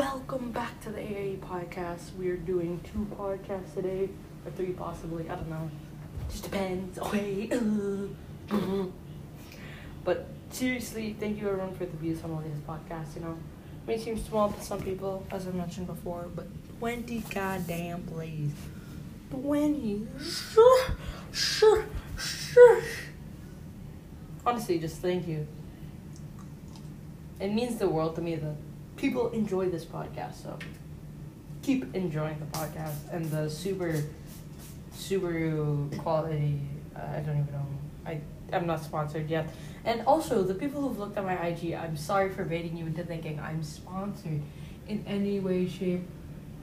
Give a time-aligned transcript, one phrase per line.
[0.00, 2.14] Welcome back to the AA podcast.
[2.16, 4.08] We're doing two podcasts today,
[4.46, 5.28] or three possibly.
[5.28, 5.70] I don't know.
[6.30, 6.98] Just depends.
[6.98, 7.50] Okay.
[10.02, 13.14] But seriously, thank you everyone for the views on all these podcasts.
[13.14, 16.46] You know, it may seem small to some people, as I mentioned before, but
[16.78, 18.52] twenty goddamn plays.
[19.30, 20.06] Twenty.
[20.18, 20.86] Sure,
[21.30, 21.84] sure,
[22.18, 22.82] sure.
[24.46, 25.46] Honestly, just thank you.
[27.38, 28.56] It means the world to me that
[29.00, 30.42] people enjoy this podcast.
[30.42, 30.58] So
[31.62, 34.02] keep enjoying the podcast and the super,
[34.92, 35.66] super
[35.98, 36.60] quality.
[36.94, 37.66] Uh, I don't even know.
[38.06, 38.20] I
[38.52, 39.48] I'm not sponsored yet.
[39.84, 43.04] And also the people who've looked at my IG, I'm sorry for baiting you into
[43.04, 44.42] thinking I'm sponsored
[44.88, 46.02] in any way, shape,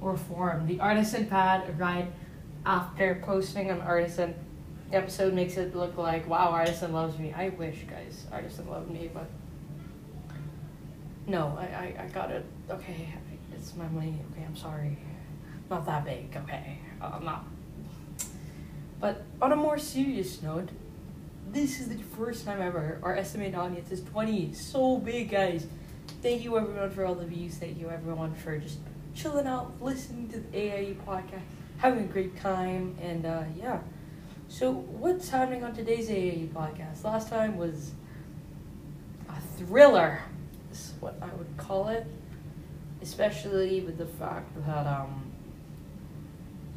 [0.00, 0.66] or form.
[0.66, 2.10] The artisan pad right
[2.64, 4.34] after posting an artisan
[4.92, 7.32] episode makes it look like wow, artisan loves me.
[7.36, 9.28] I wish guys, artisan loved me, but
[11.26, 12.44] no, I, I, I got it.
[12.70, 13.08] Okay,
[13.54, 14.18] it's my money.
[14.32, 14.96] Okay, I'm sorry.
[15.70, 16.36] Not that big.
[16.36, 17.44] Okay, uh, I'm not.
[19.00, 20.68] But on a more serious note,
[21.50, 24.52] this is the first time ever our estimated audience is 20.
[24.54, 25.66] So big, guys.
[26.22, 27.54] Thank you everyone for all the views.
[27.54, 28.78] Thank you everyone for just
[29.14, 31.42] chilling out, listening to the AIE podcast,
[31.78, 33.80] having a great time, and uh, yeah.
[34.48, 37.04] So what's happening on today's AIE podcast?
[37.04, 37.92] Last time was
[39.28, 40.22] a thriller
[40.72, 42.06] is what I would call it.
[43.00, 45.32] Especially with the fact that um,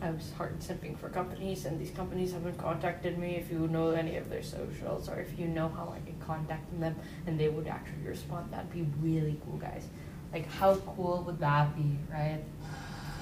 [0.00, 3.36] I was hard simping for companies, and these companies haven't contacted me.
[3.36, 6.80] If you know any of their socials, or if you know how I can contact
[6.80, 9.84] them, and they would actually respond, that'd be really cool, guys.
[10.32, 12.40] Like, how cool would that be, right?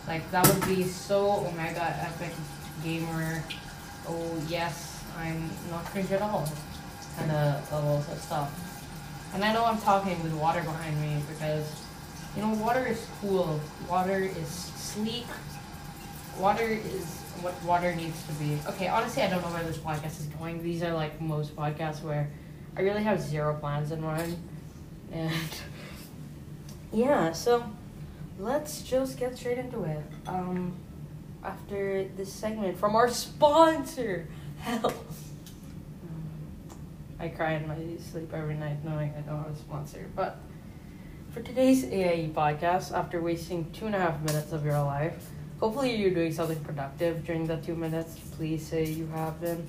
[0.06, 2.32] Like, that would be so omega epic
[2.82, 3.42] gamer.
[4.08, 6.48] Oh, yes, I'm not cringe at all.
[7.16, 8.83] Kind of levels of stuff.
[9.34, 11.70] And I know I'm talking with water behind me because,
[12.36, 13.60] you know, water is cool.
[13.88, 15.26] Water is sleek.
[16.38, 17.04] Water is
[17.40, 18.56] what water needs to be.
[18.68, 20.62] Okay, honestly, I don't know where this podcast is going.
[20.62, 22.30] These are like most podcasts where
[22.76, 24.36] I really have zero plans in mind.
[25.12, 25.32] And
[26.92, 27.64] yeah, so
[28.38, 30.02] let's just get straight into it.
[30.26, 30.76] Um,
[31.42, 34.28] after this segment from our sponsor,
[34.64, 34.94] Hell.
[37.24, 37.78] I cry in my
[38.12, 40.10] sleep every night knowing I don't have a sponsor.
[40.14, 40.36] But
[41.30, 45.96] for today's AIE podcast, after wasting two and a half minutes of your life, hopefully
[45.96, 48.18] you're doing something productive during that two minutes.
[48.36, 49.66] Please say you have been.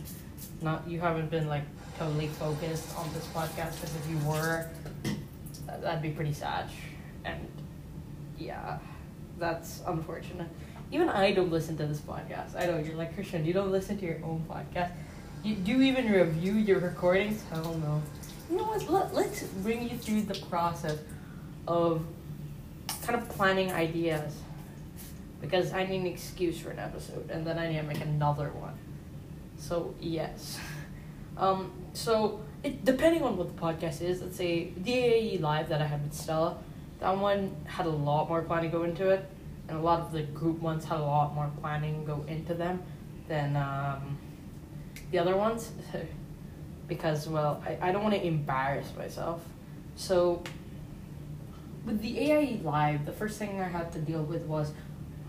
[0.62, 1.64] Not you haven't been like
[1.98, 4.68] totally focused on this podcast because if you were,
[5.80, 6.70] that'd be pretty sad.
[7.24, 7.48] And
[8.38, 8.80] yeah,
[9.40, 10.50] that's unfortunate.
[10.92, 12.58] Even I don't listen to this podcast.
[12.58, 13.46] I know you're like Christian.
[13.46, 14.92] You don't listen to your own podcast.
[15.45, 17.44] You, do you even review your recordings?
[17.51, 18.01] Hell no.
[18.50, 18.89] You know what?
[18.89, 20.97] Let, let's bring you through the process
[21.67, 22.03] of
[23.03, 24.35] kind of planning ideas.
[25.39, 28.50] Because I need an excuse for an episode, and then I need to make another
[28.50, 28.73] one.
[29.57, 30.59] So, yes.
[31.38, 35.81] Um, so, it, depending on what the podcast is, let's say the AAE Live that
[35.81, 36.56] I had with Stella,
[37.01, 39.29] that one had a lot more planning go into it,
[39.67, 42.81] and a lot of the group ones had a lot more planning go into them
[43.27, 44.17] than um,
[45.16, 45.72] the other ones
[46.88, 49.42] because well I, I don't want to embarrass myself.
[49.96, 50.44] So
[51.86, 54.74] with the AIE live the first thing I had to deal with was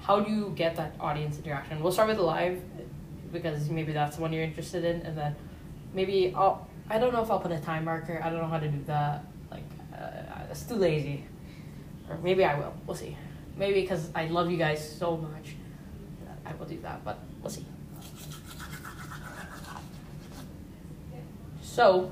[0.01, 1.81] how do you get that audience interaction?
[1.83, 2.61] We'll start with live
[3.33, 5.37] because maybe that's the one you're interested in and then
[5.95, 8.59] maybe I'll I don't know if I'll put a time marker I don't know how
[8.59, 11.25] to do that like uh, it's too lazy.
[12.11, 13.17] Or maybe I will we'll see.
[13.57, 15.55] Maybe because I love you guys so much
[16.45, 17.67] I will do that but we'll see
[21.77, 22.11] So,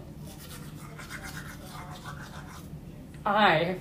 [3.25, 3.77] I.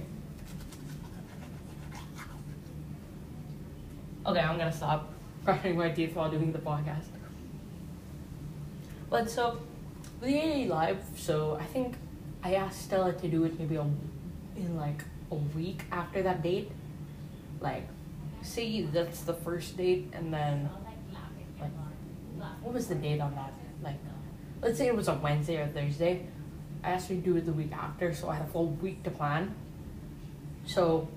[4.25, 5.11] Okay, I'm gonna stop
[5.43, 7.11] brushing my teeth while doing the podcast.
[9.09, 9.59] But so,
[10.21, 11.95] with the Live, so I think
[12.41, 13.85] I asked Stella to do it maybe a,
[14.55, 16.71] in like a week after that date.
[17.59, 17.89] Like,
[18.41, 20.69] say that's the first date, and then,
[21.59, 21.71] like,
[22.61, 23.51] what was the date on that?
[23.83, 23.99] Like,
[24.63, 26.25] let's say it was a Wednesday or Thursday,
[26.83, 29.53] I to do it the week after, so I had a full week to plan.
[30.65, 31.07] So,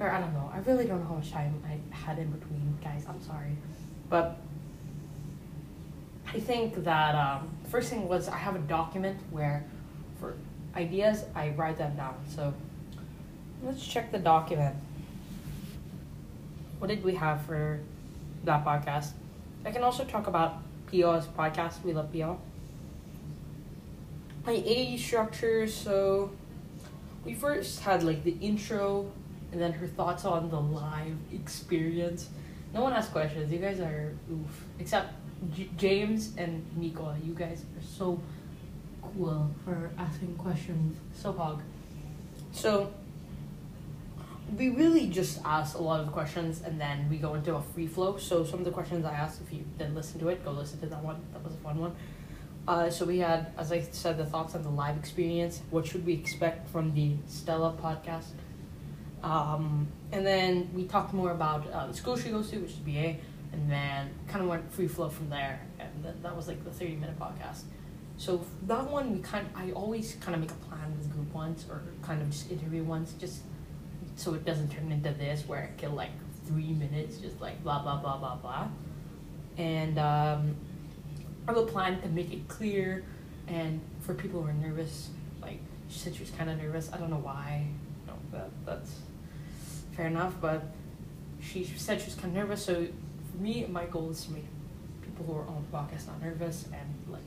[0.00, 0.50] or I don't know.
[0.52, 3.04] I really don't know how much time I had in between, guys.
[3.08, 3.56] I'm sorry,
[4.08, 4.38] but
[6.32, 9.64] I think that um, first thing was I have a document where,
[10.20, 10.34] for
[10.76, 12.16] ideas, I write them down.
[12.28, 12.52] So,
[13.62, 14.74] let's check the document.
[16.78, 17.80] What did we have for
[18.44, 19.12] that podcast?
[19.64, 20.58] I can also talk about
[20.90, 21.82] PO's podcast.
[21.84, 22.38] We love PO
[24.46, 25.66] my A structure.
[25.66, 26.30] So
[27.24, 29.10] we first had like the intro,
[29.52, 32.28] and then her thoughts on the live experience.
[32.72, 33.52] No one asked questions.
[33.52, 34.64] You guys are oof.
[34.78, 35.14] Except
[35.54, 37.16] J- James and Nicola.
[37.22, 38.20] You guys are so
[39.00, 40.96] cool for asking questions.
[41.14, 41.62] So hog.
[42.52, 42.92] So
[44.56, 47.86] we really just ask a lot of questions and then we go into a free
[47.86, 48.16] flow.
[48.18, 50.80] So some of the questions I asked, if you didn't listen to it, go listen
[50.80, 51.20] to that one.
[51.32, 51.94] That was a fun one.
[52.66, 55.60] Uh, so we had, as I said, the thoughts on the live experience.
[55.70, 58.28] What should we expect from the Stella podcast?
[59.22, 62.76] Um, and then we talked more about uh, the school she goes to, which is
[62.76, 63.16] BA,
[63.52, 65.60] and then kind of went free flow from there.
[65.78, 67.62] And that, that was like the thirty minute podcast.
[68.16, 71.66] So that one, we kind I always kind of make a plan with group ones
[71.68, 73.42] or kind of just interview ones, just
[74.16, 76.12] so it doesn't turn into this where it can like
[76.46, 78.68] three minutes, just like blah blah blah blah blah.
[79.56, 80.56] And um,
[81.46, 83.04] I a plan to make it clear,
[83.48, 85.10] and for people who are nervous,
[85.42, 85.58] like
[85.88, 86.90] she said she was kind of nervous.
[86.92, 87.66] I don't know why.
[88.06, 89.00] No, that that's
[89.92, 90.64] fair enough, but
[91.40, 92.64] she said she was kind of nervous.
[92.64, 92.86] So
[93.30, 94.44] for me, my goal is to make
[95.02, 97.22] people who are on the podcast not nervous and like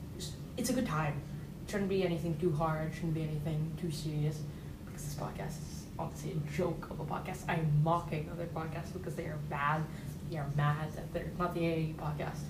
[0.56, 1.20] it's a good time.
[1.64, 2.92] It shouldn't be anything too hard.
[2.94, 4.40] Shouldn't be anything too serious
[4.84, 7.42] because this podcast is obviously a joke of a podcast.
[7.48, 9.82] I am mocking other podcasts because they are bad.
[10.30, 12.40] They are mad that they're not the AAE podcast.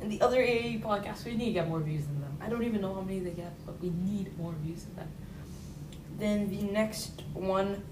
[0.00, 2.38] And the other AAE podcasts, we need to get more views than them.
[2.40, 5.08] I don't even know how many they get, but we need more views than them.
[6.18, 7.82] Then the next one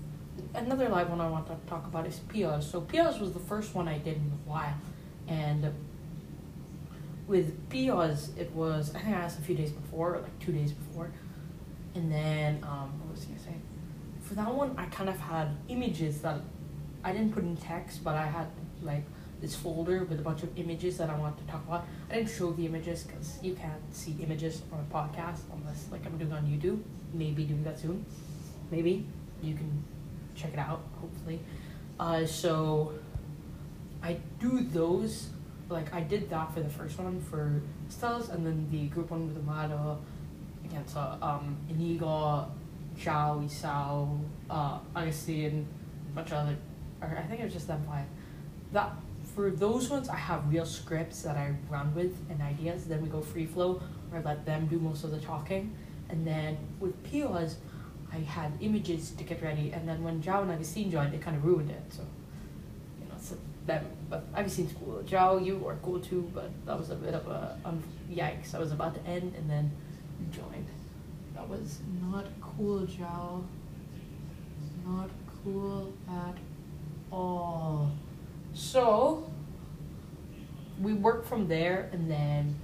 [0.55, 2.65] another live one I want to talk about is Piaz.
[2.65, 4.75] So Piaz was the first one I did in a while,
[5.27, 5.73] and
[7.27, 10.73] with Piaz it was I think I asked a few days before, like two days
[10.73, 11.11] before,
[11.95, 13.55] and then um, what was I gonna say?
[14.23, 16.41] For that one, I kind of had images that
[17.03, 18.49] I didn't put in text, but I had
[18.83, 19.05] like
[19.41, 21.87] this folder with a bunch of images that I want to talk about.
[22.11, 26.05] I didn't show the images because you can't see images on a podcast unless like
[26.07, 26.81] I'm doing on YouTube.
[27.13, 28.05] Maybe doing that soon.
[28.71, 29.07] Maybe
[29.43, 29.85] you can
[30.35, 31.41] check it out, hopefully.
[31.99, 32.93] Uh, so
[34.03, 35.31] I do those,
[35.69, 39.27] like I did that for the first one for Stellas, and then the group one
[39.27, 39.99] with Amado
[40.65, 42.51] against uh, um, Inigo,
[42.99, 44.21] Chao, Isao,
[44.51, 45.67] uh, Augustine,
[46.13, 46.57] a bunch of other,
[47.03, 48.07] I think it was just them five.
[48.73, 48.93] That
[49.39, 52.87] for those ones, I have real scripts that I run with and ideas.
[52.87, 53.81] Then we go free flow,
[54.11, 55.77] where I let them do most of the talking,
[56.09, 57.55] and then with Pilas,
[58.13, 61.37] I had images to get ready, and then when Zhao and Agustin joined, it kind
[61.37, 61.85] of ruined it.
[61.91, 62.03] So,
[63.01, 63.87] you know, so them.
[64.11, 65.05] But Agustin's cool.
[65.07, 67.81] Zhao, you are cool too, but that was a bit of a um,
[68.11, 68.57] yikes.
[68.57, 69.71] I was about to end, and then
[70.33, 70.67] joined.
[71.37, 73.45] That was not cool, Zhao.
[74.85, 75.11] Not
[75.45, 76.35] cool at
[77.13, 77.93] all.
[78.59, 79.31] So,
[80.83, 82.57] we worked from there, and then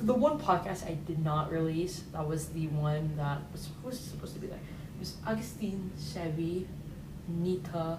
[0.00, 3.98] the one podcast I did not release, that was the one that was, who was
[3.98, 4.60] supposed to be there.
[4.60, 6.68] It was Augustine, Chevy,
[7.26, 7.98] Nita,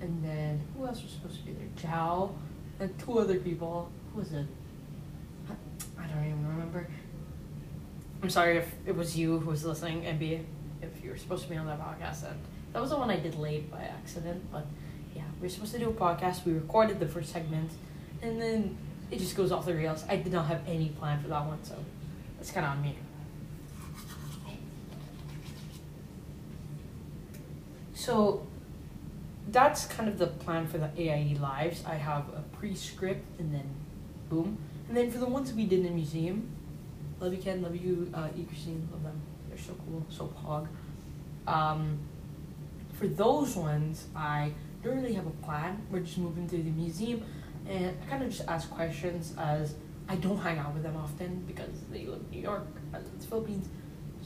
[0.00, 1.68] and then who else was supposed to be there?
[1.76, 2.32] Zhao,
[2.80, 3.90] and two other people.
[4.14, 4.46] Who was it?
[5.98, 6.88] I, don't even remember.
[8.22, 10.42] I'm sorry if it was you who was listening, MB,
[10.80, 12.26] if you were supposed to be on that podcast.
[12.26, 12.40] And
[12.72, 14.66] that was the one I did late by accident, but
[15.40, 16.44] we were supposed to do a podcast.
[16.44, 17.70] We recorded the first segment,
[18.22, 18.76] and then
[19.10, 20.04] it just goes off the rails.
[20.08, 21.76] I did not have any plan for that one, so
[22.38, 22.96] that's kind of on me.
[27.94, 28.46] So
[29.48, 31.82] that's kind of the plan for the AIE lives.
[31.84, 33.68] I have a pre-script and then
[34.28, 34.58] boom.
[34.86, 36.48] And then for the ones we did in the museum,
[37.18, 38.44] love you Ken, love you uh, E.
[38.44, 39.20] Christine, love them.
[39.48, 40.68] They're so cool, so pog.
[41.52, 41.98] Um,
[42.92, 44.52] for those ones, I
[44.82, 45.86] don't really have a plan.
[45.90, 47.22] We're just moving to the museum,
[47.68, 49.74] and I kind of just ask questions as
[50.08, 53.06] I don't hang out with them often because they live in New York, I live
[53.12, 53.68] in the Philippines.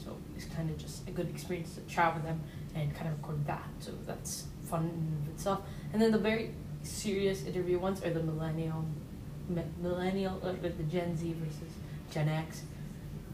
[0.03, 2.41] So it's kind of just a good experience to chat with them
[2.75, 3.67] and kind of record that.
[3.79, 4.89] So that's fun
[5.25, 5.61] in itself.
[5.93, 6.53] And then the very
[6.83, 8.85] serious interview ones are the millennial,
[9.81, 11.73] millennial, uh, like the Gen Z versus
[12.11, 12.63] Gen X.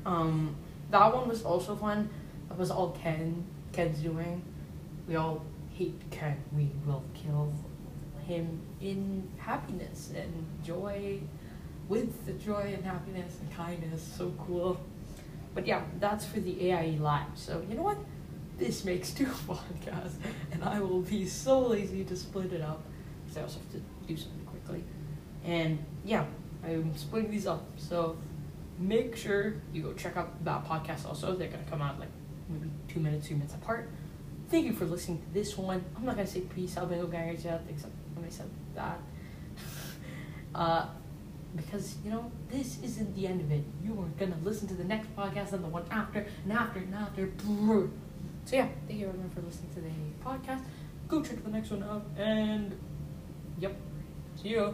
[0.05, 0.55] Um,
[0.91, 2.09] that one was also fun.
[2.49, 3.45] That was all Ken.
[3.73, 4.41] Ken's doing.
[5.07, 5.45] We all
[5.77, 6.37] hate Ken.
[6.55, 7.53] We will kill
[8.25, 11.19] him in happiness and joy,
[11.87, 14.01] with the joy and happiness and kindness.
[14.17, 14.79] So cool.
[15.53, 17.35] But yeah, that's for the AIE live.
[17.35, 17.97] So you know what?
[18.57, 20.15] This makes two podcasts,
[20.51, 22.83] and I will be so lazy to split it up
[23.23, 24.83] because I also have to do something quickly.
[25.45, 26.25] And yeah,
[26.63, 27.65] I'm splitting these up.
[27.77, 28.17] So
[28.79, 31.35] make sure you go check out that podcast also.
[31.35, 32.09] They're gonna come out like
[32.49, 33.89] maybe two minutes, two minutes apart.
[34.49, 35.83] Thank you for listening to this one.
[35.95, 38.99] I'm not gonna say peace out, bingo gangers yet, except when I said that.
[40.55, 40.85] uh,
[41.55, 43.63] because you know this isn't the end of it.
[43.83, 46.95] You are gonna listen to the next podcast and the one after and after and
[46.95, 47.29] after.
[48.45, 49.89] So yeah, thank you everyone for listening to the
[50.25, 50.61] podcast.
[51.09, 52.05] go check the next one out.
[52.17, 52.77] And
[53.59, 53.75] yep,
[54.41, 54.71] see ya.